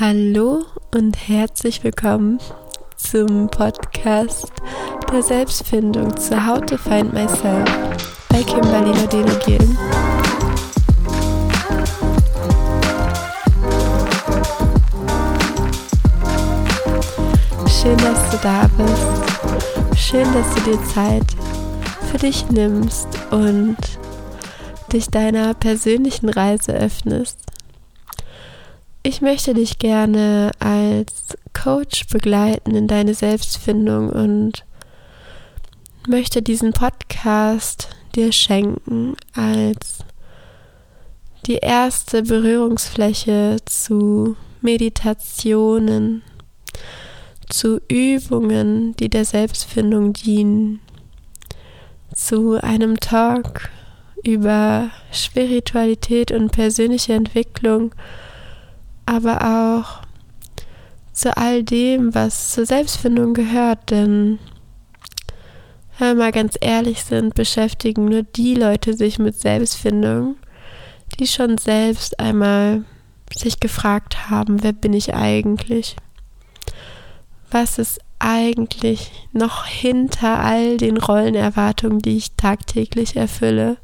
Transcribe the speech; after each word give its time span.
Hallo 0.00 0.64
und 0.94 1.28
herzlich 1.28 1.84
willkommen 1.84 2.38
zum 2.96 3.50
Podcast 3.50 4.50
der 5.12 5.22
Selbstfindung 5.22 6.16
zu 6.16 6.46
How 6.46 6.64
to 6.64 6.78
Find 6.78 7.12
Myself 7.12 7.68
bei 8.30 8.42
Kimberly 8.42 8.90
Ladeno 8.98 9.38
Gillen. 9.44 9.76
Schön, 17.68 17.98
dass 17.98 18.30
du 18.30 18.38
da 18.42 18.70
bist. 18.78 20.00
Schön, 20.00 20.26
dass 20.32 20.54
du 20.54 20.70
dir 20.70 20.82
Zeit 20.86 21.26
für 22.10 22.16
dich 22.16 22.48
nimmst 22.48 23.08
und 23.30 23.76
dich 24.90 25.08
deiner 25.08 25.52
persönlichen 25.52 26.30
Reise 26.30 26.72
öffnest. 26.72 27.41
Ich 29.22 29.24
möchte 29.24 29.54
dich 29.54 29.78
gerne 29.78 30.50
als 30.58 31.38
Coach 31.52 32.08
begleiten 32.08 32.74
in 32.74 32.88
deine 32.88 33.14
Selbstfindung 33.14 34.10
und 34.10 34.64
möchte 36.08 36.42
diesen 36.42 36.72
Podcast 36.72 37.88
dir 38.16 38.32
schenken 38.32 39.14
als 39.32 39.98
die 41.46 41.58
erste 41.58 42.24
Berührungsfläche 42.24 43.58
zu 43.64 44.36
Meditationen, 44.60 46.22
zu 47.48 47.80
Übungen, 47.88 48.96
die 48.96 49.08
der 49.08 49.24
Selbstfindung 49.24 50.14
dienen, 50.14 50.80
zu 52.12 52.60
einem 52.60 52.98
Talk 52.98 53.70
über 54.24 54.90
Spiritualität 55.12 56.32
und 56.32 56.50
persönliche 56.50 57.12
Entwicklung 57.12 57.94
aber 59.06 59.42
auch 59.76 60.02
zu 61.12 61.36
all 61.36 61.62
dem, 61.62 62.14
was 62.14 62.52
zur 62.52 62.66
Selbstfindung 62.66 63.34
gehört, 63.34 63.90
denn 63.90 64.38
wenn 65.98 66.16
wir 66.16 66.24
mal 66.24 66.32
ganz 66.32 66.56
ehrlich 66.60 67.04
sind, 67.04 67.34
beschäftigen 67.34 68.06
nur 68.06 68.22
die 68.22 68.54
Leute 68.54 68.94
sich 68.94 69.18
mit 69.18 69.38
Selbstfindung, 69.38 70.36
die 71.20 71.26
schon 71.26 71.58
selbst 71.58 72.18
einmal 72.18 72.84
sich 73.34 73.60
gefragt 73.60 74.30
haben, 74.30 74.62
wer 74.62 74.72
bin 74.72 74.94
ich 74.94 75.14
eigentlich? 75.14 75.96
Was 77.50 77.78
ist 77.78 78.00
eigentlich 78.18 79.10
noch 79.32 79.66
hinter 79.66 80.38
all 80.40 80.76
den 80.76 80.96
Rollenerwartungen, 80.96 82.00
die 82.00 82.16
ich 82.16 82.32
tagtäglich 82.36 83.16
erfülle? 83.16 83.76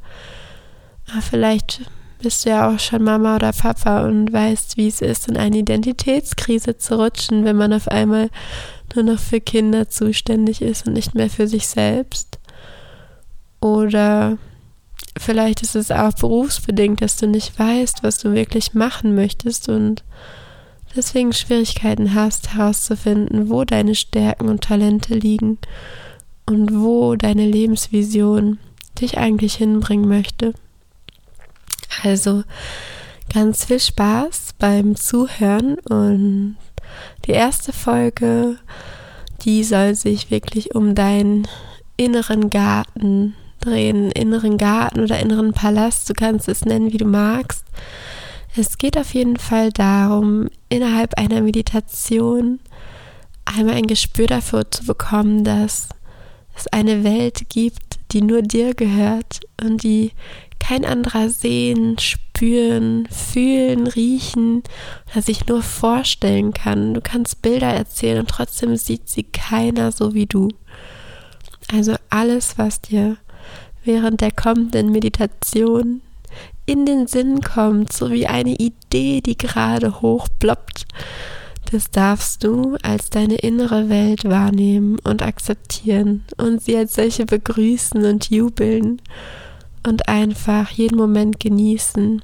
Vielleicht 1.21 1.81
bist 2.21 2.45
du 2.45 2.49
ja 2.49 2.69
auch 2.69 2.79
schon 2.79 3.03
Mama 3.03 3.37
oder 3.37 3.53
Papa 3.53 4.05
und 4.05 4.31
weißt, 4.31 4.77
wie 4.77 4.87
es 4.87 5.01
ist, 5.01 5.27
in 5.27 5.37
eine 5.37 5.57
Identitätskrise 5.57 6.77
zu 6.77 6.99
rutschen, 6.99 7.45
wenn 7.45 7.55
man 7.55 7.73
auf 7.73 7.87
einmal 7.87 8.29
nur 8.95 9.05
noch 9.05 9.19
für 9.19 9.39
Kinder 9.39 9.89
zuständig 9.89 10.61
ist 10.61 10.87
und 10.87 10.93
nicht 10.93 11.15
mehr 11.15 11.29
für 11.29 11.47
sich 11.47 11.67
selbst. 11.67 12.39
Oder 13.61 14.37
vielleicht 15.17 15.61
ist 15.61 15.75
es 15.75 15.91
auch 15.91 16.13
berufsbedingt, 16.13 17.01
dass 17.01 17.17
du 17.17 17.27
nicht 17.27 17.57
weißt, 17.57 18.03
was 18.03 18.17
du 18.17 18.33
wirklich 18.33 18.73
machen 18.73 19.15
möchtest 19.15 19.69
und 19.69 20.03
deswegen 20.95 21.33
Schwierigkeiten 21.33 22.13
hast, 22.13 22.55
herauszufinden, 22.55 23.49
wo 23.49 23.63
deine 23.63 23.95
Stärken 23.95 24.49
und 24.49 24.63
Talente 24.63 25.13
liegen 25.13 25.57
und 26.45 26.73
wo 26.73 27.15
deine 27.15 27.45
Lebensvision 27.45 28.59
dich 28.99 29.17
eigentlich 29.17 29.55
hinbringen 29.55 30.07
möchte. 30.07 30.53
Also 32.03 32.43
ganz 33.33 33.65
viel 33.65 33.79
Spaß 33.79 34.53
beim 34.57 34.95
Zuhören 34.95 35.77
und 35.89 36.57
die 37.25 37.31
erste 37.31 37.73
Folge, 37.73 38.57
die 39.41 39.63
soll 39.63 39.95
sich 39.95 40.31
wirklich 40.31 40.75
um 40.75 40.95
deinen 40.95 41.47
inneren 41.97 42.49
Garten 42.49 43.35
drehen, 43.59 44.11
inneren 44.11 44.57
Garten 44.57 45.01
oder 45.01 45.19
inneren 45.19 45.53
Palast, 45.53 46.09
du 46.09 46.13
kannst 46.13 46.47
es 46.47 46.65
nennen, 46.65 46.93
wie 46.93 46.97
du 46.97 47.05
magst. 47.05 47.65
Es 48.55 48.77
geht 48.77 48.97
auf 48.97 49.13
jeden 49.13 49.37
Fall 49.37 49.71
darum, 49.71 50.49
innerhalb 50.69 51.17
einer 51.17 51.41
Meditation 51.41 52.59
einmal 53.45 53.75
ein 53.75 53.87
Gespür 53.87 54.27
dafür 54.27 54.69
zu 54.69 54.85
bekommen, 54.85 55.43
dass 55.43 55.89
es 56.55 56.67
eine 56.67 57.03
Welt 57.03 57.49
gibt, 57.49 57.99
die 58.11 58.21
nur 58.21 58.41
dir 58.41 58.73
gehört 58.73 59.41
und 59.61 59.83
die 59.83 60.11
kein 60.69 60.85
anderer 60.85 61.29
sehen, 61.29 61.97
spüren, 61.97 63.07
fühlen, 63.07 63.87
riechen 63.87 64.61
oder 65.11 65.23
sich 65.23 65.47
nur 65.47 65.63
vorstellen 65.63 66.53
kann. 66.53 66.93
Du 66.93 67.01
kannst 67.01 67.41
Bilder 67.41 67.73
erzählen 67.73 68.19
und 68.19 68.29
trotzdem 68.29 68.75
sieht 68.75 69.09
sie 69.09 69.23
keiner 69.23 69.91
so 69.91 70.13
wie 70.13 70.27
du. 70.27 70.49
Also 71.73 71.95
alles, 72.11 72.59
was 72.59 72.81
dir 72.81 73.17
während 73.83 74.21
der 74.21 74.29
kommenden 74.29 74.91
Meditation 74.91 76.01
in 76.67 76.85
den 76.85 77.07
Sinn 77.07 77.41
kommt, 77.41 77.91
so 77.91 78.11
wie 78.11 78.27
eine 78.27 78.53
Idee, 78.53 79.21
die 79.21 79.37
gerade 79.37 80.01
hochploppt, 80.01 80.85
das 81.71 81.89
darfst 81.89 82.43
du 82.43 82.77
als 82.83 83.09
deine 83.09 83.37
innere 83.37 83.89
Welt 83.89 84.23
wahrnehmen 84.23 84.99
und 85.03 85.23
akzeptieren 85.23 86.25
und 86.37 86.61
sie 86.61 86.77
als 86.77 86.93
solche 86.93 87.25
begrüßen 87.25 88.05
und 88.05 88.29
jubeln 88.29 89.01
und 89.85 90.07
einfach 90.07 90.69
jeden 90.71 90.97
Moment 90.97 91.39
genießen, 91.39 92.21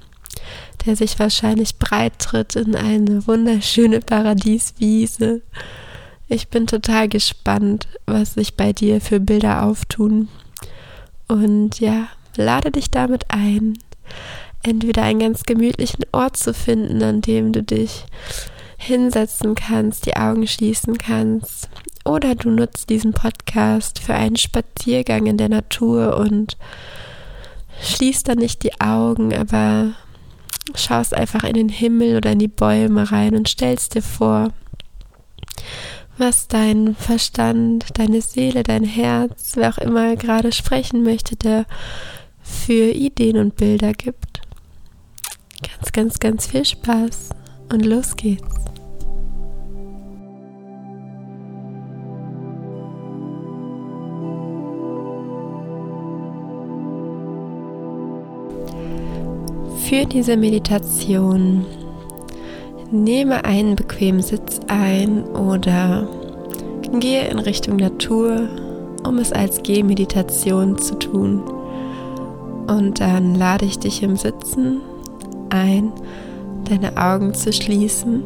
der 0.86 0.96
sich 0.96 1.18
wahrscheinlich 1.20 1.78
breit 1.78 2.20
tritt 2.20 2.56
in 2.56 2.76
eine 2.76 3.26
wunderschöne 3.28 4.02
Paradieswiese. 4.02 5.42
Ich 6.28 6.48
bin 6.50 6.68
total 6.68 7.08
gespannt, 7.08 7.88
was 8.06 8.34
sich 8.34 8.56
bei 8.56 8.74
dir 8.74 9.00
für 9.02 9.20
Bilder 9.20 9.64
auftun. 9.64 10.28
Und 11.28 11.80
ja, 11.80 12.08
lade 12.36 12.72
dich 12.72 12.92
damit 12.92 13.26
ein, 13.30 13.78
entweder 14.64 15.04
einen 15.04 15.20
ganz 15.20 15.44
gemütlichen 15.44 16.06
Ort 16.12 16.38
zu 16.38 16.54
finden, 16.54 17.02
an 17.04 17.22
dem 17.22 17.52
du 17.52 17.64
dich 17.64 18.06
hinsetzen 18.78 19.56
kannst, 19.56 20.06
die 20.06 20.16
Augen 20.16 20.48
schließen 20.48 20.98
kannst, 20.98 21.70
oder 22.04 22.36
du 22.36 22.52
nutzt 22.52 22.90
diesen 22.90 23.14
Podcast 23.14 24.00
für 24.00 24.14
einen 24.14 24.36
Spaziergang 24.36 25.26
in 25.26 25.38
der 25.38 25.50
Natur 25.50 26.18
und 26.18 26.58
Schließ 27.82 28.24
dann 28.24 28.40
nicht 28.40 28.64
die 28.64 28.80
Augen, 28.80 29.34
aber 29.36 29.94
schaust 30.74 31.14
einfach 31.14 31.44
in 31.44 31.54
den 31.54 31.70
Himmel 31.70 32.18
oder 32.18 32.32
in 32.32 32.40
die 32.40 32.48
Bäume 32.48 33.12
rein 33.12 33.36
und 33.36 33.48
stellst 33.48 33.96
dir 33.96 34.02
vor, 34.02 34.52
was 36.18 36.48
dein 36.48 36.96
Verstand, 36.96 37.86
deine 37.98 38.22
Seele, 38.22 38.64
dein 38.64 38.84
Herz, 38.84 39.54
wer 39.56 39.70
auch 39.70 39.78
immer 39.78 40.16
gerade 40.16 40.52
sprechen 40.52 41.04
möchte, 41.04 41.36
der 41.36 41.66
für 42.42 42.92
Ideen 42.92 43.38
und 43.38 43.56
Bilder 43.56 43.94
gibt. 43.94 44.42
Ganz, 45.62 45.92
ganz, 45.92 46.20
ganz 46.20 46.48
viel 46.48 46.66
Spaß 46.66 47.30
und 47.72 47.86
los 47.86 48.16
geht's. 48.16 48.44
Für 59.88 60.04
diese 60.04 60.36
Meditation 60.36 61.64
nehme 62.90 63.46
einen 63.46 63.76
bequemen 63.76 64.24
Sitz 64.24 64.60
ein 64.68 65.24
oder 65.26 66.08
gehe 67.00 67.28
in 67.28 67.38
Richtung 67.38 67.76
Natur, 67.76 68.50
um 69.08 69.20
es 69.20 69.32
als 69.32 69.62
Gehmeditation 69.62 70.80
zu 70.80 70.96
tun. 70.96 71.44
Und 72.66 73.00
dann 73.00 73.36
lade 73.36 73.66
ich 73.66 73.78
dich 73.78 74.02
im 74.02 74.16
Sitzen 74.16 74.82
ein, 75.52 75.92
deine 76.68 76.98
Augen 76.98 77.36
zu 77.36 77.54
schließen, 77.54 78.24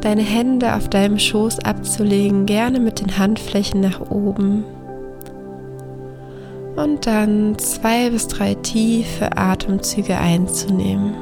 deine 0.00 0.22
Hände 0.22 0.76
auf 0.76 0.88
deinem 0.88 1.18
Schoß 1.18 1.58
abzulegen, 1.58 2.46
gerne 2.46 2.78
mit 2.78 3.00
den 3.00 3.18
Handflächen 3.18 3.80
nach 3.80 4.00
oben 4.12 4.62
und 6.76 7.06
dann 7.06 7.58
zwei 7.58 8.10
bis 8.10 8.28
drei 8.28 8.54
tiefe 8.54 9.36
Atemzüge 9.36 10.16
einzunehmen. 10.18 11.14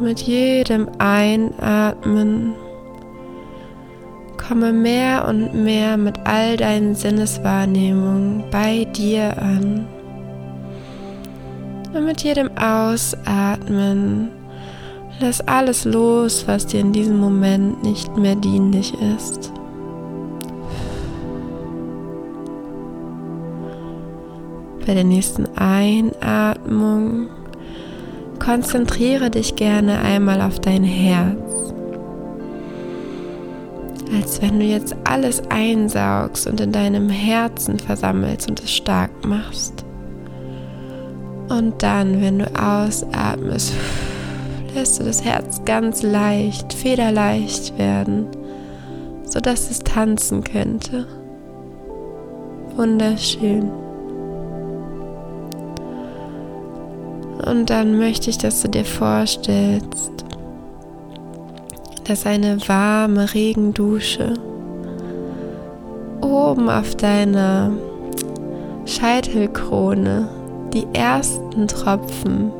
Mit 0.00 0.20
jedem 0.20 0.88
Einatmen 0.98 2.54
Komme 4.48 4.72
mehr 4.72 5.28
und 5.28 5.52
mehr 5.54 5.96
mit 5.96 6.18
all 6.24 6.56
deinen 6.56 6.94
Sinneswahrnehmungen 6.94 8.44
bei 8.50 8.84
dir 8.84 9.36
an. 9.42 9.86
Und 11.92 12.06
mit 12.06 12.22
jedem 12.22 12.50
Ausatmen 12.56 14.30
Lass 15.20 15.40
alles 15.48 15.84
los, 15.84 16.46
was 16.46 16.66
dir 16.66 16.78
in 16.80 16.92
diesem 16.92 17.18
Moment 17.18 17.82
nicht 17.82 18.16
mehr 18.16 18.36
dienlich 18.36 18.94
ist. 19.16 19.52
Bei 24.86 24.94
der 24.94 25.02
nächsten 25.02 25.46
Einatmung 25.56 27.28
konzentriere 28.38 29.28
dich 29.28 29.56
gerne 29.56 29.98
einmal 29.98 30.40
auf 30.40 30.60
dein 30.60 30.84
Herz. 30.84 31.47
Als 34.14 34.40
wenn 34.40 34.58
du 34.58 34.64
jetzt 34.64 34.96
alles 35.04 35.42
einsaugst 35.50 36.46
und 36.46 36.60
in 36.60 36.72
deinem 36.72 37.08
Herzen 37.08 37.78
versammelst 37.78 38.48
und 38.48 38.60
es 38.60 38.74
stark 38.74 39.10
machst. 39.26 39.84
Und 41.48 41.82
dann, 41.82 42.20
wenn 42.20 42.38
du 42.40 42.46
ausatmest, 42.60 43.72
lässt 44.74 45.00
du 45.00 45.04
das 45.04 45.24
Herz 45.24 45.62
ganz 45.64 46.02
leicht, 46.02 46.72
federleicht 46.72 47.76
werden, 47.78 48.26
sodass 49.24 49.70
es 49.70 49.80
tanzen 49.80 50.44
könnte. 50.44 51.06
Wunderschön. 52.76 53.70
Und 57.44 57.70
dann 57.70 57.98
möchte 57.98 58.30
ich, 58.30 58.38
dass 58.38 58.62
du 58.62 58.68
dir 58.68 58.84
vorstellst, 58.84 60.12
dass 62.08 62.24
eine 62.24 62.58
warme 62.66 63.34
Regendusche 63.34 64.32
oben 66.22 66.70
auf 66.70 66.94
deiner 66.94 67.70
Scheitelkrone 68.86 70.26
die 70.72 70.86
ersten 70.94 71.68
Tropfen 71.68 72.50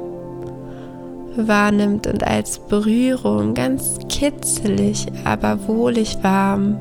wahrnimmt 1.34 2.06
und 2.06 2.26
als 2.26 2.58
Berührung 2.58 3.54
ganz 3.54 3.98
kitzelig, 4.10 5.06
aber 5.24 5.66
wohlig 5.66 6.18
warm 6.20 6.76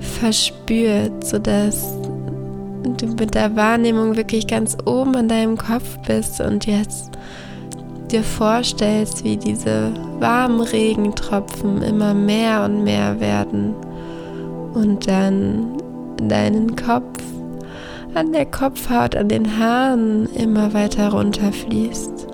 verspürt, 0.00 1.24
sodass 1.24 1.94
du 2.98 3.06
mit 3.18 3.34
der 3.34 3.56
Wahrnehmung 3.56 4.16
wirklich 4.16 4.46
ganz 4.46 4.76
oben 4.84 5.16
an 5.16 5.28
deinem 5.28 5.56
Kopf 5.56 5.98
bist 6.06 6.42
und 6.42 6.66
jetzt 6.66 7.12
dir 8.12 8.22
vorstellst, 8.22 9.24
wie 9.24 9.36
diese 9.36 9.92
warmen 10.20 10.60
Regentropfen 10.60 11.82
immer 11.82 12.14
mehr 12.14 12.64
und 12.64 12.84
mehr 12.84 13.20
werden 13.20 13.74
und 14.74 15.08
dann 15.08 15.76
deinen 16.16 16.76
Kopf 16.76 17.22
an 18.14 18.32
der 18.32 18.46
Kopfhaut, 18.46 19.16
an 19.16 19.28
den 19.28 19.58
Haaren 19.58 20.26
immer 20.34 20.72
weiter 20.72 21.10
runterfließt. 21.10 22.28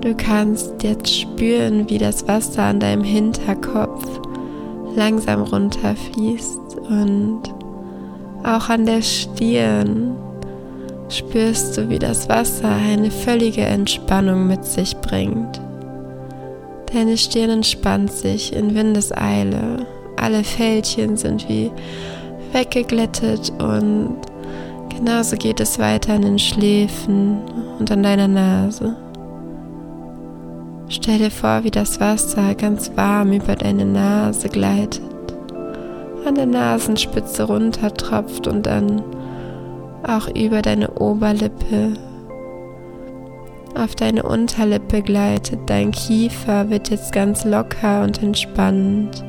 Du 0.00 0.14
kannst 0.14 0.82
jetzt 0.82 1.08
spüren, 1.08 1.88
wie 1.90 1.98
das 1.98 2.28
Wasser 2.28 2.62
an 2.62 2.78
deinem 2.78 3.02
Hinterkopf 3.02 4.20
langsam 4.94 5.42
runterfließt 5.42 6.76
und 6.88 7.42
auch 8.44 8.68
an 8.68 8.86
der 8.86 9.02
Stirn 9.02 10.16
spürst 11.08 11.76
du, 11.76 11.88
wie 11.88 11.98
das 11.98 12.28
Wasser 12.28 12.68
eine 12.68 13.10
völlige 13.10 13.62
Entspannung 13.62 14.46
mit 14.46 14.64
sich 14.64 14.96
bringt. 14.96 15.60
Deine 16.92 17.16
Stirn 17.16 17.50
entspannt 17.50 18.12
sich 18.12 18.52
in 18.52 18.74
Windeseile. 18.74 19.86
Alle 20.16 20.44
Fältchen 20.44 21.16
sind 21.16 21.48
wie 21.48 21.70
weggeglättet 22.52 23.52
und 23.58 24.16
genauso 24.96 25.36
geht 25.36 25.60
es 25.60 25.78
weiter 25.78 26.14
an 26.14 26.22
den 26.22 26.38
Schläfen 26.38 27.38
und 27.78 27.90
an 27.90 28.02
deiner 28.02 28.28
Nase. 28.28 28.96
Stell 30.88 31.18
dir 31.18 31.30
vor, 31.30 31.64
wie 31.64 31.70
das 31.70 32.00
Wasser 32.00 32.54
ganz 32.54 32.92
warm 32.94 33.32
über 33.32 33.56
deine 33.56 33.84
Nase 33.84 34.48
gleitet, 34.48 35.02
an 36.24 36.36
der 36.36 36.46
Nasenspitze 36.46 37.42
runtertropft 37.42 38.46
und 38.46 38.66
dann 38.66 39.02
auch 40.08 40.28
über 40.28 40.62
deine 40.62 40.90
Oberlippe 40.92 41.94
auf 43.76 43.94
deine 43.94 44.22
Unterlippe 44.22 45.02
gleitet. 45.02 45.60
Dein 45.66 45.90
Kiefer 45.90 46.70
wird 46.70 46.90
jetzt 46.90 47.12
ganz 47.12 47.44
locker 47.44 48.02
und 48.02 48.22
entspannt. 48.22 49.24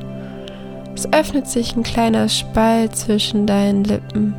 Es 0.94 1.12
öffnet 1.12 1.46
sich 1.46 1.76
ein 1.76 1.82
kleiner 1.82 2.28
Spalt 2.28 2.96
zwischen 2.96 3.46
deinen 3.46 3.84
Lippen. 3.84 4.34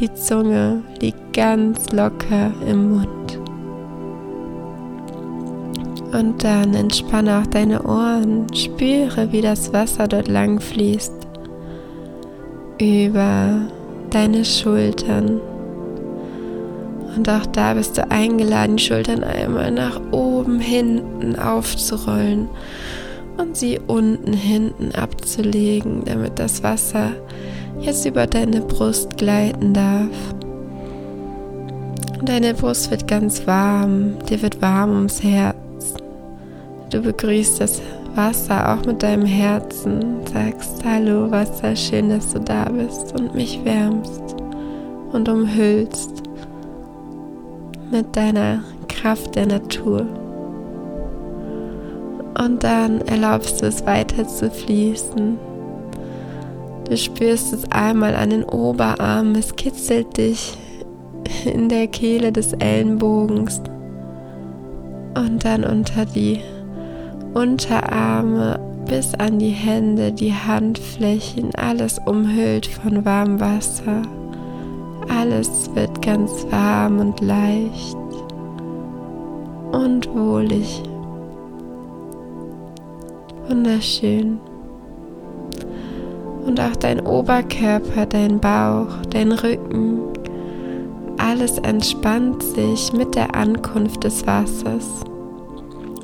Die 0.00 0.12
Zunge 0.14 0.82
liegt 1.00 1.32
ganz 1.32 1.92
locker 1.92 2.52
im 2.66 2.94
Mund. 2.94 3.38
Und 6.12 6.42
dann 6.44 6.74
entspanne 6.74 7.38
auch 7.38 7.46
deine 7.46 7.82
Ohren. 7.84 8.52
Spüre, 8.54 9.32
wie 9.32 9.40
das 9.40 9.72
Wasser 9.72 10.08
dort 10.08 10.28
lang 10.28 10.60
fließt. 10.60 11.14
Über 12.80 13.60
deine 14.14 14.44
Schultern. 14.44 15.40
Und 17.16 17.28
auch 17.28 17.46
da 17.46 17.74
bist 17.74 17.98
du 17.98 18.10
eingeladen, 18.10 18.76
die 18.76 18.84
Schultern 18.84 19.22
einmal 19.22 19.70
nach 19.70 20.00
oben, 20.12 20.60
hinten 20.60 21.36
aufzurollen 21.38 22.48
und 23.36 23.56
sie 23.56 23.80
unten, 23.86 24.32
hinten 24.32 24.94
abzulegen, 24.94 26.04
damit 26.04 26.38
das 26.38 26.62
Wasser 26.62 27.10
jetzt 27.80 28.06
über 28.06 28.26
deine 28.26 28.60
Brust 28.60 29.16
gleiten 29.18 29.74
darf. 29.74 30.34
Deine 32.22 32.54
Brust 32.54 32.90
wird 32.90 33.08
ganz 33.08 33.46
warm, 33.46 34.14
dir 34.28 34.40
wird 34.42 34.62
warm 34.62 34.94
ums 34.94 35.22
Herz. 35.22 35.56
Du 36.90 37.02
begrüßt 37.02 37.60
das 37.60 37.82
Wasser 38.14 38.74
auch 38.74 38.84
mit 38.84 39.02
deinem 39.02 39.24
Herzen, 39.24 40.26
sagst 40.30 40.84
Hallo 40.84 41.30
Wasser, 41.30 41.74
schön, 41.74 42.10
dass 42.10 42.32
du 42.32 42.40
da 42.40 42.64
bist 42.64 43.18
und 43.18 43.34
mich 43.34 43.64
wärmst 43.64 44.36
und 45.12 45.28
umhüllst 45.28 46.22
mit 47.90 48.14
deiner 48.14 48.62
Kraft 48.88 49.34
der 49.34 49.46
Natur. 49.46 50.06
Und 52.38 52.62
dann 52.62 53.00
erlaubst 53.02 53.62
du 53.62 53.66
es 53.66 53.86
weiter 53.86 54.28
zu 54.28 54.50
fließen. 54.50 55.38
Du 56.88 56.96
spürst 56.96 57.54
es 57.54 57.70
einmal 57.70 58.14
an 58.14 58.30
den 58.30 58.44
Oberarmen, 58.44 59.36
es 59.36 59.56
kitzelt 59.56 60.18
dich 60.18 60.58
in 61.46 61.70
der 61.70 61.86
Kehle 61.86 62.30
des 62.30 62.52
Ellenbogens 62.54 63.62
und 65.14 65.44
dann 65.44 65.64
unter 65.64 66.04
die 66.04 66.40
Unterarme 67.34 68.60
bis 68.86 69.14
an 69.14 69.38
die 69.38 69.50
Hände, 69.50 70.12
die 70.12 70.34
Handflächen, 70.34 71.54
alles 71.54 71.98
umhüllt 72.04 72.66
von 72.66 73.04
warmem 73.04 73.40
Wasser. 73.40 74.02
Alles 75.08 75.70
wird 75.74 76.02
ganz 76.02 76.46
warm 76.50 77.00
und 77.00 77.20
leicht 77.20 77.96
und 79.72 80.08
wohlig. 80.14 80.82
Wunderschön. 83.48 84.38
Und 86.46 86.60
auch 86.60 86.76
dein 86.76 87.00
Oberkörper, 87.00 88.06
dein 88.06 88.40
Bauch, 88.40 88.88
dein 89.10 89.32
Rücken, 89.32 90.00
alles 91.18 91.58
entspannt 91.58 92.42
sich 92.42 92.92
mit 92.92 93.14
der 93.14 93.34
Ankunft 93.34 94.04
des 94.04 94.26
Wassers. 94.26 95.04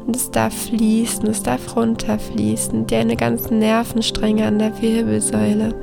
Und 0.08 0.16
es 0.16 0.30
darf 0.30 0.54
fließen, 0.54 1.28
es 1.28 1.42
darf 1.42 1.76
runterfließen. 1.76 2.86
Deine 2.86 3.14
ganzen 3.14 3.58
Nervenstränge 3.58 4.46
an 4.46 4.58
der 4.58 4.80
Wirbelsäule, 4.80 5.74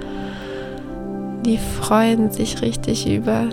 die 1.46 1.60
freuen 1.60 2.32
sich 2.32 2.60
richtig 2.64 3.08
über 3.08 3.50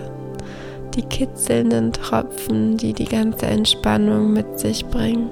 die 0.95 1.03
kitzelnden 1.03 1.93
Tropfen, 1.93 2.75
die 2.75 2.93
die 2.93 3.05
ganze 3.05 3.45
Entspannung 3.45 4.33
mit 4.33 4.59
sich 4.59 4.83
bringen. 4.87 5.29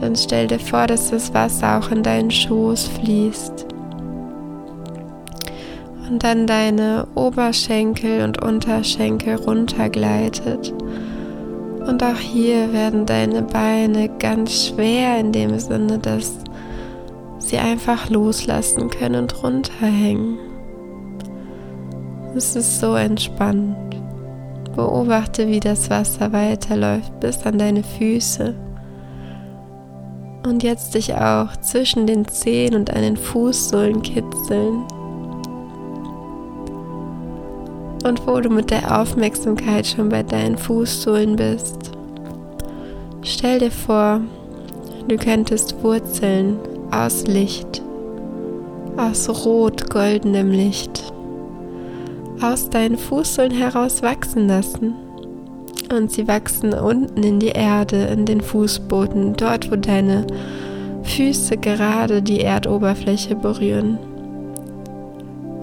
Dann 0.00 0.14
stell 0.14 0.46
dir 0.46 0.60
vor, 0.60 0.86
dass 0.86 1.10
das 1.10 1.34
Wasser 1.34 1.80
auch 1.80 1.90
in 1.90 2.04
deinen 2.04 2.30
Schoß 2.30 2.86
fließt 3.00 3.66
und 6.08 6.22
dann 6.22 6.46
deine 6.46 7.08
Oberschenkel 7.16 8.22
und 8.22 8.40
Unterschenkel 8.40 9.34
runtergleitet 9.34 10.72
und 11.88 12.02
auch 12.02 12.18
hier 12.18 12.72
werden 12.72 13.06
deine 13.06 13.42
Beine 13.42 14.08
ganz 14.18 14.66
schwer 14.66 15.18
in 15.18 15.32
dem 15.32 15.58
Sinne, 15.58 15.98
dass 15.98 16.38
sie 17.38 17.58
einfach 17.58 18.08
loslassen 18.10 18.88
können 18.90 19.22
und 19.22 19.42
runterhängen. 19.42 20.38
Es 22.34 22.56
ist 22.56 22.80
so 22.80 22.94
entspannt. 22.94 23.76
Beobachte, 24.74 25.48
wie 25.48 25.60
das 25.60 25.90
Wasser 25.90 26.32
weiterläuft 26.32 27.20
bis 27.20 27.44
an 27.44 27.58
deine 27.58 27.82
Füße. 27.82 28.54
Und 30.46 30.62
jetzt 30.62 30.94
dich 30.94 31.14
auch 31.14 31.54
zwischen 31.58 32.06
den 32.06 32.26
Zehen 32.26 32.74
und 32.74 32.90
an 32.90 33.02
den 33.02 33.16
Fußsohlen 33.16 34.02
kitzeln. 34.02 34.84
Und 38.04 38.26
wo 38.26 38.40
du 38.40 38.50
mit 38.50 38.70
der 38.70 39.00
Aufmerksamkeit 39.00 39.86
schon 39.86 40.08
bei 40.08 40.22
deinen 40.22 40.58
Fußsohlen 40.58 41.36
bist, 41.36 41.92
Stell 43.24 43.60
dir 43.60 43.70
vor, 43.70 44.20
du 45.06 45.16
könntest 45.16 45.80
Wurzeln 45.80 46.58
aus 46.90 47.24
Licht, 47.28 47.80
aus 48.96 49.28
rot-goldenem 49.46 50.50
Licht, 50.50 51.12
aus 52.42 52.68
deinen 52.68 52.98
Fußsohlen 52.98 53.52
heraus 53.52 54.02
wachsen 54.02 54.48
lassen. 54.48 54.94
Und 55.94 56.10
sie 56.10 56.26
wachsen 56.26 56.74
unten 56.74 57.22
in 57.22 57.38
die 57.38 57.50
Erde, 57.50 58.06
in 58.06 58.26
den 58.26 58.40
Fußboden, 58.40 59.34
dort 59.34 59.70
wo 59.70 59.76
deine 59.76 60.26
Füße 61.04 61.58
gerade 61.58 62.22
die 62.22 62.40
Erdoberfläche 62.40 63.36
berühren. 63.36 63.98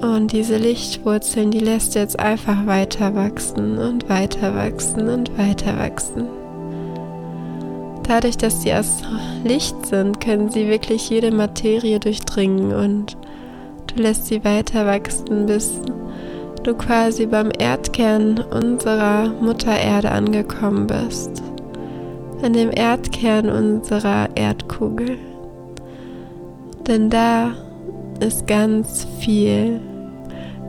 Und 0.01 0.32
diese 0.32 0.56
Lichtwurzeln, 0.58 1.51
die 1.51 1.60
lässt 1.60 1.94
du 1.94 2.00
jetzt 2.00 2.20
einfach 2.20 2.65
weiter 2.65 3.15
wachsen 3.15 3.77
und 3.77 4.08
weiter 4.08 4.56
wachsen 4.56 5.10
und 5.10 5.38
weiter 5.38 5.77
wachsen. 5.77 6.25
Dadurch, 8.03 8.38
dass 8.38 8.62
sie 8.62 8.74
aus 8.74 9.01
Licht 9.44 9.86
sind, 9.86 10.22
können 10.22 10.50
sie 10.50 10.70
wirklich 10.70 11.10
jede 11.10 11.32
Materie 11.32 12.00
durchdringen 12.00 12.74
und 12.74 13.18
du 13.88 14.01
lässt 14.01 14.27
sie 14.27 14.44
weiter 14.46 14.86
wachsen, 14.86 15.46
bis 15.46 15.74
du 16.63 16.74
quasi 16.75 17.25
beim 17.25 17.51
Erdkern 17.58 18.39
unserer 18.39 19.29
Mutter 19.41 19.77
Erde 19.77 20.12
angekommen 20.12 20.88
bist. 20.88 21.44
An 22.41 22.53
dem 22.53 22.72
Erdkern 22.72 23.50
unserer 23.50 24.29
Erdkugel. 24.36 25.18
Denn 26.88 27.10
da 27.10 27.51
ist 28.22 28.48
ganz 28.48 29.06
viel 29.20 29.82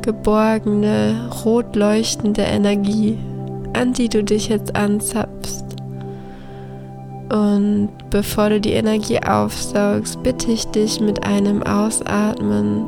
geborgene, 0.03 1.31
rot 1.45 1.77
leuchtende 1.77 2.43
Energie, 2.43 3.19
an 3.73 3.93
die 3.93 4.09
du 4.09 4.23
dich 4.25 4.49
jetzt 4.49 4.77
anzapfst. 4.77 5.65
Und 7.31 7.91
bevor 8.11 8.51
du 8.51 8.61
die 8.61 8.73
Energie 8.73 9.21
aufsaugst, 9.23 10.23
bitte 10.23 10.51
ich 10.51 10.67
dich 10.67 11.01
mit 11.01 11.25
einem 11.25 11.63
Ausatmen 11.63 12.87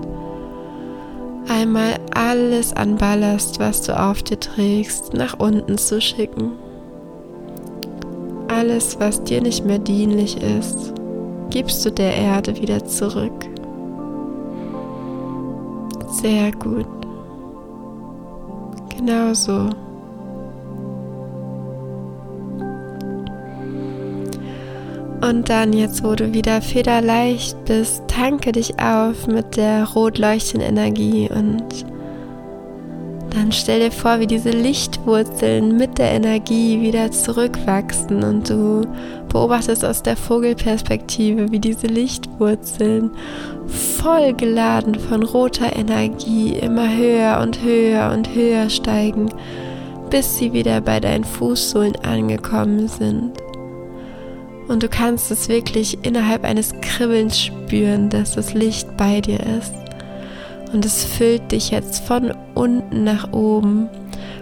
einmal 1.49 1.99
alles 2.15 2.73
an 2.73 2.97
Ballast, 2.97 3.61
was 3.61 3.83
du 3.83 3.99
auf 3.99 4.23
dir 4.23 4.41
trägst, 4.41 5.15
nach 5.15 5.39
unten 5.39 5.79
zu 5.79 6.01
schicken. 6.01 6.53
Alles, 8.49 8.99
was 8.99 9.23
dir 9.23 9.41
nicht 9.41 9.65
mehr 9.65 9.79
dienlich 9.79 10.37
ist, 10.43 10.93
gibst 11.51 11.85
du 11.85 11.91
der 11.91 12.15
Erde 12.15 12.57
wieder 12.61 12.85
zurück. 12.85 13.47
Sehr 16.09 16.53
gut. 16.53 17.02
Genau 19.05 19.35
so. 19.35 19.69
Und 25.27 25.49
dann 25.49 25.73
jetzt, 25.73 26.05
wo 26.05 26.15
du 26.15 26.33
wieder 26.33 26.63
federleicht 26.63 27.65
bist, 27.65 28.05
tanke 28.07 28.53
dich 28.53 28.79
auf 28.79 29.27
mit 29.27 29.57
der 29.57 29.89
rot 29.89 30.19
leuchtenden 30.19 30.69
Energie 30.69 31.29
und 31.29 31.85
dann 33.35 33.51
stell 33.51 33.81
dir 33.81 33.91
vor, 33.91 34.21
wie 34.21 34.27
diese 34.27 34.51
Lichtwurzeln 34.51 35.77
mit 35.77 35.99
der 35.99 36.13
Energie 36.13 36.81
wieder 36.81 37.11
zurückwachsen 37.11 38.23
und 38.23 38.51
du 38.51 38.87
beobachtest 39.29 39.85
aus 39.85 40.03
der 40.03 40.17
Vogelperspektive, 40.17 41.51
wie 41.51 41.59
diese 41.59 41.87
Lichtwurzeln 41.87 43.11
voll 43.67 44.35
geladen 44.35 44.95
von 44.95 45.23
roter 45.23 45.75
Energie 45.75 46.55
immer 46.55 46.95
höher 46.95 47.41
und 47.43 47.63
höher 47.63 48.13
und 48.13 48.35
höher 48.35 48.69
steigen, 48.69 49.31
bis 50.11 50.37
sie 50.37 50.53
wieder 50.53 50.81
bei 50.81 51.01
deinen 51.01 51.25
Fußsohlen 51.25 51.97
angekommen 52.05 52.89
sind. 52.89 53.33
Und 54.69 54.83
du 54.83 54.89
kannst 54.89 55.31
es 55.31 55.49
wirklich 55.49 55.99
innerhalb 56.03 56.45
eines 56.45 56.73
Kribbelns 56.81 57.39
spüren, 57.39 58.11
dass 58.11 58.35
das 58.35 58.55
Licht 58.55 58.97
bei 58.97 59.21
dir 59.21 59.41
ist. 59.59 59.82
Und 60.73 60.87
es 60.87 61.05
füllt 61.05 61.53
dich 61.53 61.71
jetzt 61.71 62.05
von 62.05 62.33
unten 62.55 63.05
nach 63.05 63.33
oben 63.33 63.89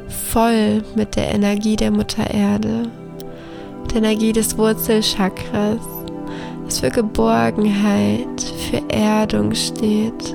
voll 0.08 0.82
mit 0.94 1.16
der 1.16 1.34
Energie 1.34 1.76
der 1.76 1.90
Mutter 1.90 2.30
Erde, 2.30 2.84
mit 3.82 3.92
der 3.92 3.99
Energie 3.99 4.32
des 4.32 4.56
Wurzelchakras, 4.56 5.78
das 6.64 6.80
für 6.80 6.90
Geborgenheit, 6.90 8.40
für 8.70 8.82
Erdung 8.94 9.54
steht, 9.54 10.34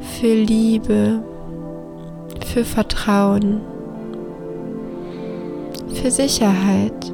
für 0.00 0.34
Liebe, 0.34 1.22
für 2.46 2.64
Vertrauen, 2.64 3.62
für 5.94 6.10
Sicherheit 6.10 7.12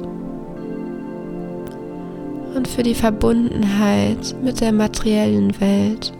und 2.53 2.67
für 2.67 2.83
die 2.83 2.95
Verbundenheit 2.95 4.35
mit 4.43 4.59
der 4.59 4.73
materiellen 4.73 5.57
Welt. 5.61 6.11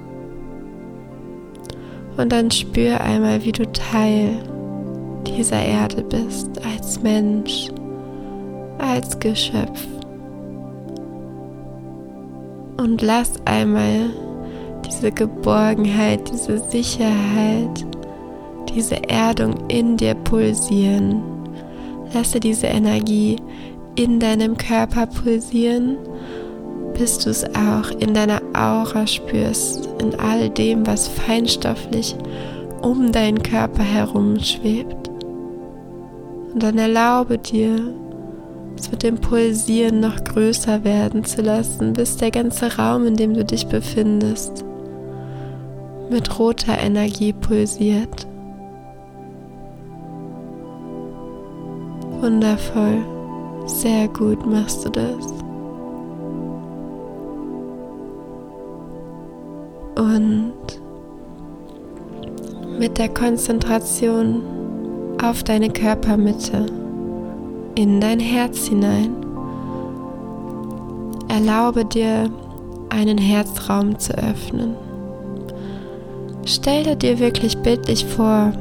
Und 2.18 2.32
dann 2.32 2.50
spür 2.50 3.02
einmal, 3.02 3.44
wie 3.44 3.52
du 3.52 3.70
Teil 3.72 4.38
dieser 5.28 5.62
Erde 5.62 6.04
bist, 6.04 6.50
als 6.66 7.02
Mensch, 7.02 7.68
als 8.78 9.20
Geschöpf. 9.20 9.86
Und 12.78 13.02
lass 13.02 13.34
einmal 13.46 14.12
diese 14.86 15.12
Geborgenheit, 15.12 16.30
diese 16.32 16.60
Sicherheit, 16.70 17.86
diese 18.74 19.10
Erdung 19.10 19.56
in 19.70 19.98
dir 19.98 20.14
pulsieren. 20.14 21.22
Lasse 22.14 22.40
diese 22.40 22.68
Energie 22.68 23.38
in 23.96 24.20
deinem 24.20 24.56
Körper 24.58 25.08
pulsieren 25.08 25.98
bis 26.98 27.20
du 27.20 27.30
es 27.30 27.44
auch 27.46 27.92
in 28.00 28.14
deiner 28.14 28.42
Aura 28.54 29.06
spürst, 29.06 29.90
in 30.02 30.16
all 30.20 30.50
dem, 30.50 30.88
was 30.88 31.08
feinstofflich 31.08 32.16
um 32.82 33.12
deinen 33.12 33.42
Körper 33.42 33.84
herum 33.84 34.40
schwebt. 34.40 35.10
Und 36.54 36.64
dann 36.64 36.78
erlaube 36.78 37.38
dir, 37.38 37.94
es 38.78 38.92
mit 38.92 39.04
dem 39.04 39.18
Pulsieren 39.18 40.00
noch 40.00 40.24
größer 40.24 40.84
werden 40.84 41.24
zu 41.24 41.42
lassen, 41.42 41.94
bis 41.94 42.18
der 42.18 42.32
ganze 42.32 42.78
Raum, 42.78 43.06
in 43.08 43.16
dem 43.16 43.34
du 43.34 43.44
dich 43.44 43.68
befindest, 43.68 44.64
mit 46.10 46.40
roter 46.40 46.78
Energie 46.78 47.34
pulsiert. 47.34 48.28
Wundervoll, 52.22 53.04
sehr 53.66 54.08
gut 54.08 54.46
machst 54.46 54.86
du 54.86 54.90
das. 54.90 55.45
Mit 62.86 63.00
der 63.00 63.10
Konzentration 63.10 64.44
auf 65.20 65.42
deine 65.42 65.72
Körpermitte 65.72 66.68
in 67.74 68.00
dein 68.00 68.20
Herz 68.20 68.68
hinein. 68.68 69.16
Erlaube 71.28 71.84
dir, 71.84 72.30
einen 72.90 73.18
Herzraum 73.18 73.98
zu 73.98 74.14
öffnen. 74.14 74.76
Stell 76.46 76.96
dir 76.96 77.18
wirklich 77.18 77.58
bildlich 77.58 78.06
vor, 78.06 78.54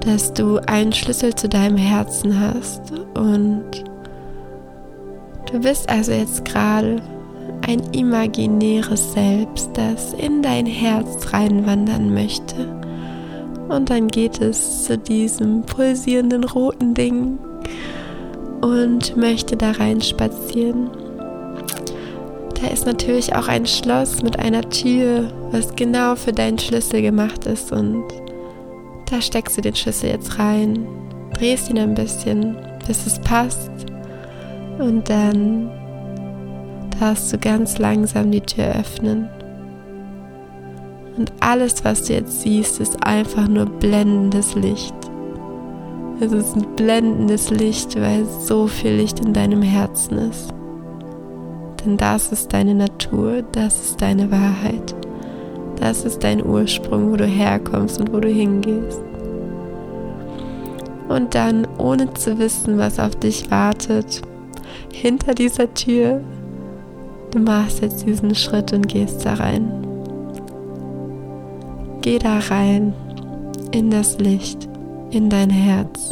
dass 0.00 0.32
du 0.32 0.56
einen 0.66 0.94
Schlüssel 0.94 1.34
zu 1.34 1.50
deinem 1.50 1.76
Herzen 1.76 2.40
hast 2.40 2.92
und 3.14 3.84
du 5.52 5.60
bist 5.60 5.86
also 5.90 6.12
jetzt 6.12 6.46
gerade 6.46 7.02
ein 7.70 7.92
imaginäres 7.92 9.12
Selbst, 9.12 9.70
das 9.74 10.12
in 10.14 10.42
dein 10.42 10.66
Herz 10.66 11.32
reinwandern 11.32 12.12
möchte. 12.12 12.66
Und 13.68 13.90
dann 13.90 14.08
geht 14.08 14.40
es 14.40 14.84
zu 14.84 14.98
diesem 14.98 15.62
pulsierenden 15.62 16.42
roten 16.42 16.94
Ding 16.94 17.38
und 18.60 19.16
möchte 19.16 19.56
da 19.56 19.70
rein 19.70 20.00
spazieren. 20.00 20.90
Da 22.60 22.66
ist 22.66 22.86
natürlich 22.86 23.36
auch 23.36 23.46
ein 23.46 23.66
Schloss 23.66 24.20
mit 24.20 24.36
einer 24.36 24.68
Tür, 24.68 25.30
was 25.52 25.76
genau 25.76 26.16
für 26.16 26.32
deinen 26.32 26.58
Schlüssel 26.58 27.02
gemacht 27.02 27.46
ist. 27.46 27.70
Und 27.70 28.02
da 29.08 29.22
steckst 29.22 29.56
du 29.56 29.60
den 29.60 29.76
Schlüssel 29.76 30.10
jetzt 30.10 30.40
rein, 30.40 30.88
drehst 31.34 31.70
ihn 31.70 31.78
ein 31.78 31.94
bisschen, 31.94 32.56
bis 32.88 33.06
es 33.06 33.20
passt. 33.20 33.70
Und 34.80 35.08
dann 35.08 35.70
darfst 37.00 37.32
du 37.32 37.38
ganz 37.38 37.78
langsam 37.78 38.30
die 38.30 38.42
Tür 38.42 38.76
öffnen. 38.78 39.28
Und 41.16 41.32
alles, 41.40 41.84
was 41.84 42.04
du 42.04 42.12
jetzt 42.12 42.42
siehst, 42.42 42.80
ist 42.80 43.02
einfach 43.04 43.48
nur 43.48 43.66
blendendes 43.66 44.54
Licht. 44.54 44.94
Es 46.20 46.32
ist 46.32 46.54
ein 46.54 46.66
blendendes 46.76 47.50
Licht, 47.50 47.98
weil 47.98 48.26
so 48.40 48.66
viel 48.66 48.92
Licht 48.92 49.20
in 49.20 49.32
deinem 49.32 49.62
Herzen 49.62 50.18
ist. 50.18 50.50
Denn 51.84 51.96
das 51.96 52.30
ist 52.30 52.52
deine 52.52 52.74
Natur, 52.74 53.42
das 53.52 53.80
ist 53.80 54.02
deine 54.02 54.30
Wahrheit. 54.30 54.94
Das 55.76 56.04
ist 56.04 56.22
dein 56.22 56.44
Ursprung, 56.44 57.10
wo 57.10 57.16
du 57.16 57.24
herkommst 57.24 57.98
und 58.00 58.12
wo 58.12 58.20
du 58.20 58.28
hingehst. 58.28 59.00
Und 61.08 61.34
dann, 61.34 61.66
ohne 61.78 62.12
zu 62.12 62.38
wissen, 62.38 62.76
was 62.76 63.00
auf 63.00 63.16
dich 63.16 63.50
wartet, 63.50 64.20
hinter 64.92 65.34
dieser 65.34 65.72
Tür. 65.72 66.20
Du 67.30 67.38
machst 67.38 67.80
jetzt 67.80 68.04
diesen 68.06 68.34
Schritt 68.34 68.72
und 68.72 68.88
gehst 68.88 69.24
da 69.24 69.34
rein. 69.34 69.70
Geh 72.02 72.18
da 72.18 72.38
rein 72.38 72.92
in 73.72 73.90
das 73.90 74.18
Licht, 74.18 74.68
in 75.10 75.28
dein 75.28 75.50
Herz 75.50 76.10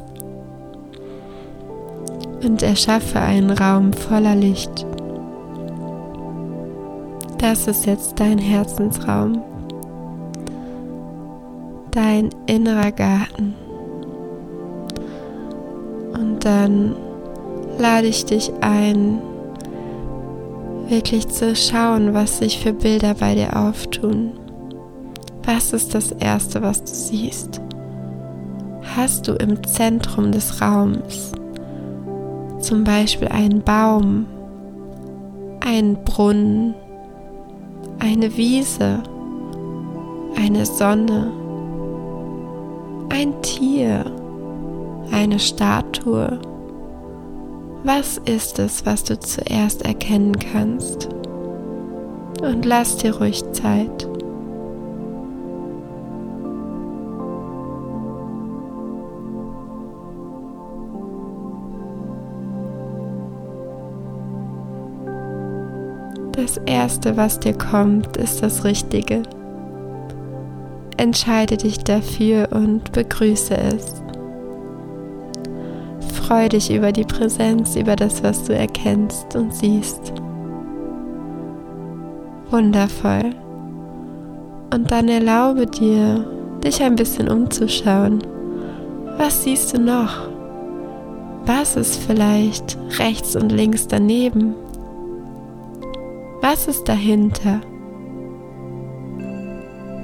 und 2.45 2.63
erschaffe 2.63 3.21
einen 3.21 3.51
Raum 3.51 3.93
voller 3.93 4.35
Licht. 4.35 4.87
Das 7.39 7.67
ist 7.67 7.87
jetzt 7.87 8.19
dein 8.19 8.39
Herzensraum, 8.39 9.43
dein 11.91 12.31
innerer 12.47 12.93
Garten. 12.93 13.55
Und 16.13 16.45
dann 16.45 16.97
lade 17.79 18.09
ich 18.09 18.25
dich 18.25 18.53
ein, 18.61 19.21
wirklich 20.89 21.29
zu 21.29 21.55
schauen, 21.55 22.15
was 22.15 22.39
sich 22.39 22.59
für 22.59 22.73
Bilder 22.73 23.15
bei 23.15 23.35
dir 23.35 23.57
auftun. 23.57 24.33
Was 25.45 25.73
ist 25.73 25.95
das 25.95 26.13
Erste, 26.13 26.63
was 26.63 26.83
du 26.83 26.93
siehst? 26.93 27.61
Hast 28.97 29.29
du 29.29 29.33
im 29.33 29.63
Zentrum 29.67 30.33
des 30.33 30.61
Raums 30.61 31.33
zum 32.61 32.85
Beispiel 32.85 33.29
einen 33.29 33.63
Baum, 33.63 34.27
einen 35.61 36.03
Brunnen, 36.05 36.75
eine 37.99 38.37
Wiese, 38.37 39.03
eine 40.37 40.67
Sonne, 40.67 41.31
ein 43.11 43.41
Tier, 43.43 44.05
eine 45.13 45.39
Statue. 45.39 46.39
Was 47.85 48.19
ist 48.19 48.59
es, 48.59 48.85
was 48.85 49.05
du 49.05 49.19
zuerst 49.19 49.83
erkennen 49.83 50.37
kannst? 50.37 51.09
Und 52.43 52.65
lass 52.65 52.97
dir 52.97 53.17
ruhig 53.17 53.43
Zeit. 53.53 54.09
Das 66.33 66.57
Erste, 66.67 67.17
was 67.17 67.39
dir 67.39 67.57
kommt, 67.57 68.17
ist 68.17 68.43
das 68.43 68.65
Richtige. 68.65 69.23
Entscheide 70.97 71.57
dich 71.57 71.79
dafür 71.79 72.49
und 72.53 72.91
begrüße 72.93 73.57
es. 73.57 74.03
Freu 76.29 76.47
dich 76.47 76.71
über 76.71 76.93
die 76.93 77.05
Präsenz, 77.05 77.75
über 77.75 77.97
das, 77.97 78.23
was 78.23 78.45
du 78.45 78.55
erkennst 78.55 79.35
und 79.35 79.55
siehst. 79.55 80.13
Wundervoll. 82.51 83.35
Und 84.71 84.91
dann 84.91 85.09
erlaube 85.09 85.65
dir, 85.65 86.27
dich 86.63 86.83
ein 86.83 86.97
bisschen 86.97 87.31
umzuschauen. 87.31 88.19
Was 89.17 89.43
siehst 89.43 89.73
du 89.73 89.81
noch? 89.81 90.29
Was 91.47 91.77
ist 91.77 91.97
vielleicht 91.97 92.77
rechts 92.99 93.35
und 93.35 93.51
links 93.51 93.89
daneben? 93.89 94.55
Was 96.43 96.69
ist 96.69 96.87
dahinter? 96.91 97.63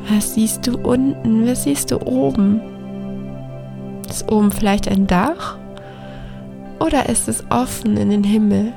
Was 0.09 0.33
siehst 0.33 0.67
du 0.67 0.79
unten? 0.79 1.47
Was 1.47 1.65
siehst 1.65 1.91
du 1.91 1.99
oben? 1.99 2.63
Ist 4.09 4.33
oben 4.33 4.51
vielleicht 4.51 4.89
ein 4.89 5.07
Dach? 5.07 5.59
Oder 6.85 7.09
ist 7.09 7.29
es 7.29 7.43
offen 7.49 7.97
in 7.97 8.11
den 8.11 8.25
Himmel? 8.25 8.75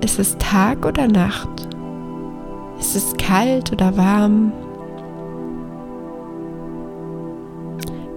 Ist 0.00 0.18
es 0.18 0.36
Tag 0.38 0.84
oder 0.84 1.06
Nacht? 1.06 1.68
Ist 2.80 2.96
es 2.96 3.16
kalt 3.16 3.70
oder 3.70 3.96
warm? 3.96 4.52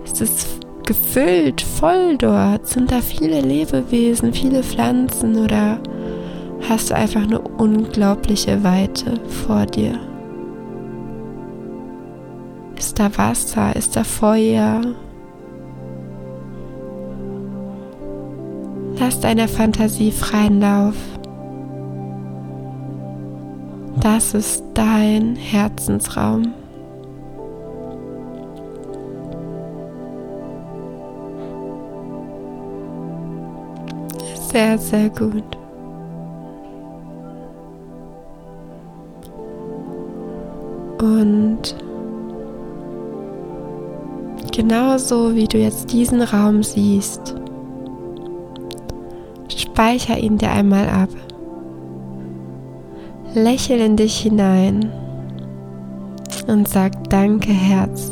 Ist 0.03 0.21
es 0.21 0.59
gefüllt, 0.87 1.61
voll 1.61 2.17
dort? 2.17 2.65
Sind 2.65 2.91
da 2.91 2.99
viele 2.99 3.41
Lebewesen, 3.41 4.33
viele 4.33 4.63
Pflanzen 4.63 5.37
oder 5.37 5.77
hast 6.67 6.89
du 6.89 6.95
einfach 6.95 7.21
eine 7.21 7.39
unglaubliche 7.39 8.63
Weite 8.63 9.19
vor 9.27 9.67
dir. 9.67 9.99
Ist 12.75 12.99
da 12.99 13.15
Wasser? 13.15 13.75
Ist 13.75 13.95
da 13.95 14.03
Feuer? 14.03 14.81
Lass 18.99 19.19
deiner 19.19 19.47
Fantasie 19.47 20.11
freien 20.11 20.59
Lauf. 20.59 20.95
Das 24.01 24.33
ist 24.33 24.63
dein 24.73 25.35
Herzensraum. 25.35 26.53
Sehr, 34.51 34.77
sehr 34.77 35.09
gut. 35.09 35.43
Und 40.99 41.75
genauso 44.51 45.35
wie 45.35 45.47
du 45.47 45.57
jetzt 45.59 45.91
diesen 45.91 46.21
Raum 46.21 46.63
siehst, 46.63 47.35
speicher 49.77 50.17
ihn 50.17 50.39
dir 50.39 50.49
einmal 50.49 50.89
ab. 50.89 51.09
Lächel 53.35 53.79
in 53.79 53.95
dich 53.95 54.17
hinein 54.17 54.91
und 56.47 56.67
sag 56.67 57.07
Danke, 57.11 57.51
Herz. 57.51 58.09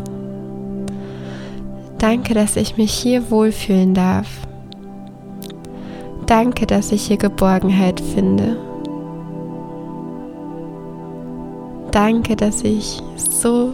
Danke, 1.98 2.36
dass 2.36 2.56
ich 2.56 2.78
mich 2.78 2.94
hier 2.94 3.32
wohlfühlen 3.32 3.96
darf. 3.96 4.28
Danke, 6.28 6.68
dass 6.68 6.92
ich 6.92 7.08
hier 7.08 7.18
Geborgenheit 7.18 8.00
finde. 8.00 8.58
Danke, 11.90 12.36
dass 12.36 12.62
ich 12.62 13.02
so 13.18 13.74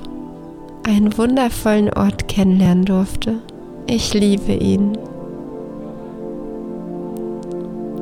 einen 0.88 1.17
wundervollen 1.17 1.91
Ort 1.91 2.30
kennenlernen 2.30 2.86
durfte. 2.86 3.39
Ich 3.86 4.13
liebe 4.13 4.54
ihn. 4.54 4.97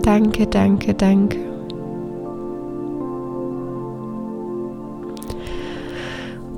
Danke, 0.10 0.48
danke, 0.48 0.92
danke. 0.96 1.38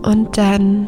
Und 0.04 0.38
dann 0.38 0.88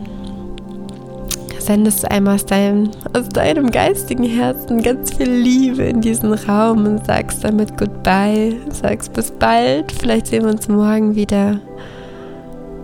sendest 1.60 2.04
du 2.04 2.12
einmal 2.12 2.36
aus 2.36 2.46
deinem, 2.46 2.90
aus 3.12 3.28
deinem 3.28 3.70
geistigen 3.70 4.24
Herzen 4.24 4.82
ganz 4.82 5.14
viel 5.14 5.30
Liebe 5.30 5.84
in 5.84 6.00
diesen 6.00 6.32
Raum 6.32 6.86
und 6.86 7.06
sagst 7.06 7.44
damit 7.44 7.78
Goodbye, 7.78 8.56
sagst 8.70 9.12
bis 9.12 9.30
bald, 9.30 9.92
vielleicht 9.92 10.28
sehen 10.28 10.44
wir 10.44 10.52
uns 10.52 10.70
morgen 10.70 11.16
wieder. 11.16 11.60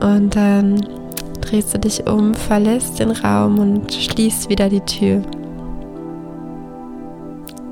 Und 0.02 0.36
dann 0.36 0.86
drehst 1.39 1.74
du 1.74 1.80
dich 1.80 2.06
um, 2.06 2.34
verlässt 2.34 3.00
den 3.00 3.12
Raum 3.12 3.60
und 3.60 3.94
schließt 3.94 4.50
wieder 4.50 4.68
die 4.68 4.82
Tür. 4.82 5.22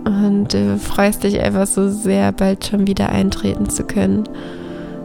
Und 0.07 0.53
du 0.53 0.77
freust 0.77 1.23
dich 1.23 1.41
einfach 1.41 1.67
so 1.67 1.89
sehr, 1.89 2.31
bald 2.31 2.65
schon 2.65 2.87
wieder 2.87 3.09
eintreten 3.09 3.69
zu 3.69 3.83
können 3.83 4.23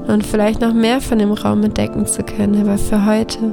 und 0.06 0.24
vielleicht 0.24 0.60
noch 0.60 0.72
mehr 0.72 1.00
von 1.00 1.18
dem 1.18 1.32
Raum 1.32 1.64
entdecken 1.64 2.06
zu 2.06 2.22
können. 2.22 2.60
Aber 2.60 2.78
für 2.78 3.04
heute 3.04 3.52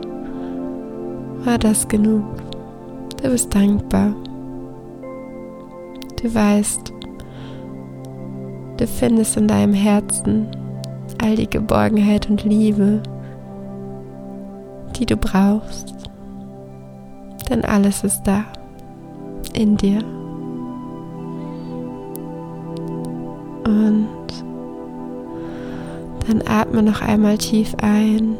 war 1.43 1.57
das 1.57 1.87
genug. 1.87 2.23
Du 3.23 3.31
bist 3.31 3.53
dankbar. 3.55 4.13
Du 6.21 6.33
weißt, 6.35 6.93
du 8.77 8.87
findest 8.87 9.35
in 9.35 9.47
deinem 9.47 9.73
Herzen 9.73 10.47
all 11.19 11.35
die 11.35 11.49
Geborgenheit 11.49 12.29
und 12.29 12.43
Liebe, 12.43 13.01
die 14.97 15.05
du 15.07 15.17
brauchst. 15.17 15.95
Denn 17.49 17.65
alles 17.65 18.03
ist 18.03 18.21
da 18.23 18.43
in 19.53 19.75
dir. 19.77 20.03
Und 23.69 24.07
dann 26.27 26.41
atme 26.47 26.81
noch 26.81 27.01
einmal 27.01 27.37
tief 27.37 27.75
ein 27.81 28.35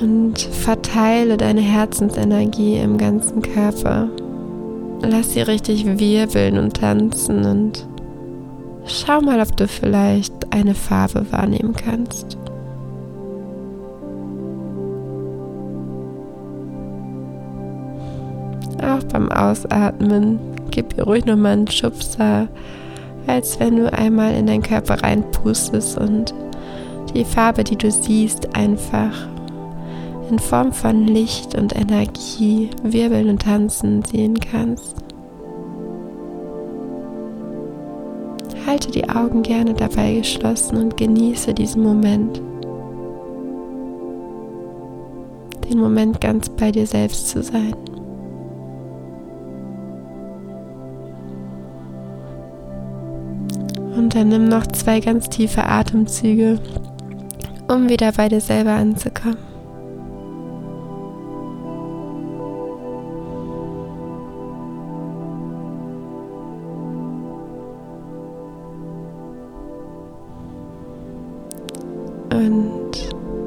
und 0.00 0.38
verteile 0.38 1.36
deine 1.36 1.60
Herzensenergie 1.60 2.76
im 2.76 2.98
ganzen 2.98 3.40
Körper. 3.42 4.08
Lass 5.02 5.32
sie 5.32 5.42
richtig 5.42 5.98
wirbeln 6.00 6.58
und 6.58 6.74
tanzen 6.74 7.44
und 7.44 7.86
schau 8.84 9.20
mal, 9.20 9.40
ob 9.40 9.56
du 9.56 9.68
vielleicht 9.68 10.34
eine 10.52 10.74
Farbe 10.74 11.24
wahrnehmen 11.30 11.74
kannst. 11.74 12.36
Auch 18.82 19.04
beim 19.04 19.30
Ausatmen 19.30 20.38
gib 20.70 20.96
ihr 20.96 21.04
ruhig 21.04 21.24
nochmal 21.24 21.52
einen 21.52 21.68
Schubser, 21.68 22.48
als 23.26 23.58
wenn 23.60 23.76
du 23.76 23.92
einmal 23.92 24.34
in 24.34 24.46
deinen 24.46 24.62
Körper 24.62 25.02
reinpustest 25.02 25.98
und 25.98 26.34
die 27.14 27.24
Farbe, 27.24 27.64
die 27.64 27.76
du 27.76 27.90
siehst, 27.90 28.54
einfach 28.56 29.28
in 30.30 30.38
Form 30.38 30.72
von 30.72 31.06
Licht 31.06 31.54
und 31.54 31.74
Energie 31.74 32.70
wirbeln 32.82 33.30
und 33.30 33.42
tanzen 33.42 34.02
sehen 34.04 34.38
kannst. 34.38 34.96
Halte 38.66 38.90
die 38.90 39.08
Augen 39.08 39.42
gerne 39.42 39.72
dabei 39.72 40.14
geschlossen 40.14 40.76
und 40.76 40.96
genieße 40.98 41.54
diesen 41.54 41.82
Moment. 41.82 42.42
Den 45.70 45.78
Moment 45.78 46.20
ganz 46.20 46.50
bei 46.50 46.70
dir 46.70 46.86
selbst 46.86 47.28
zu 47.28 47.42
sein. 47.42 47.74
Dann 54.18 54.30
nimm 54.30 54.48
noch 54.48 54.66
zwei 54.66 54.98
ganz 54.98 55.28
tiefe 55.28 55.62
Atemzüge, 55.64 56.58
um 57.68 57.88
wieder 57.88 58.10
bei 58.10 58.28
dir 58.28 58.40
selber 58.40 58.72
anzukommen. 58.72 59.36
Und 72.32 72.90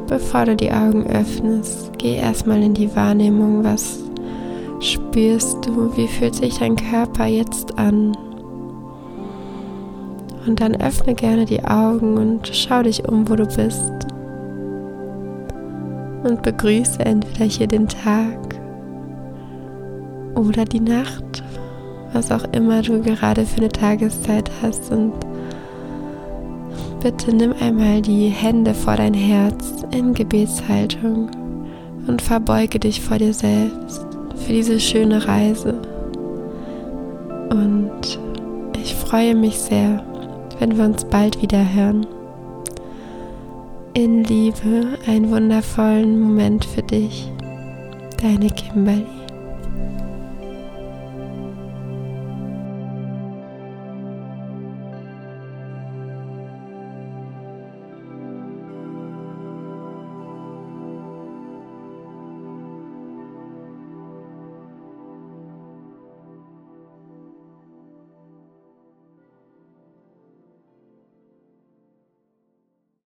bevor 0.08 0.46
du 0.46 0.56
die 0.56 0.72
Augen 0.72 1.06
öffnest, 1.08 1.92
geh 1.98 2.16
erstmal 2.16 2.64
in 2.64 2.74
die 2.74 2.96
Wahrnehmung, 2.96 3.66
was 3.66 4.00
spürst 4.80 5.66
du, 5.66 5.96
wie 5.98 6.08
fühlt 6.08 6.36
sich 6.36 6.60
dein 6.60 6.78
Körper 6.78 7.26
jetzt 7.26 7.78
an. 7.78 8.16
Und 10.46 10.60
dann 10.60 10.80
öffne 10.82 11.14
gerne 11.14 11.46
die 11.46 11.64
Augen 11.64 12.18
und 12.18 12.50
schau 12.54 12.82
dich 12.82 13.08
um, 13.08 13.30
wo 13.30 13.36
du 13.36 13.46
bist. 13.46 13.92
Und 16.24 16.42
begrüße 16.42 17.00
entweder 17.06 17.46
hier 17.46 17.68
den 17.68 17.88
Tag 17.88 18.38
oder 20.36 20.66
die 20.66 20.80
Nacht, 20.80 21.44
was 22.14 22.32
auch 22.32 22.44
immer 22.54 22.82
du 22.82 23.02
gerade 23.02 23.46
für 23.46 23.58
eine 23.58 23.70
Tageszeit 23.70 24.52
hast. 24.62 24.92
Und 24.92 25.14
bitte 27.02 27.36
nimm 27.36 27.54
einmal 27.60 28.02
die 28.02 28.28
Hände 28.28 28.74
vor 28.74 28.96
dein 28.96 29.14
Herz 29.14 29.86
in 29.92 30.14
Gebetshaltung 30.14 31.30
und 32.08 32.22
verbeuge 32.22 32.80
dich 32.80 33.02
vor 33.02 33.18
dir 33.18 33.34
selbst 33.34 34.06
für 34.36 34.54
diese 34.54 34.80
schöne 34.80 35.28
Reise. 35.28 35.76
Und 37.50 38.20
ich 38.82 38.96
freue 38.96 39.36
mich 39.36 39.58
sehr, 39.60 40.04
wenn 40.62 40.78
wir 40.78 40.86
uns 40.86 41.04
bald 41.06 41.42
wieder 41.42 41.74
hören. 41.74 42.06
In 43.96 44.24
Liebe, 44.24 45.00
einen 45.08 45.32
wundervollen 45.32 46.22
Moment 46.22 46.64
für 46.64 46.84
dich. 46.84 47.30
Deine 48.22 48.48
Kimberly. 48.52 49.21